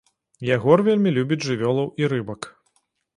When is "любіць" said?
1.17-1.39